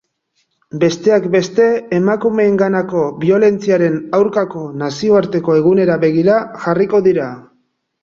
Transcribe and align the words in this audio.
Besteak 0.83 1.27
beste, 1.35 1.67
emakumeenganako 1.97 3.05
biolentziaren 3.25 4.01
aurkako 4.23 4.65
nazioarteko 4.83 5.61
egunera 5.63 6.03
begira 6.09 6.43
jarriko 6.67 7.07
dira. 7.13 7.33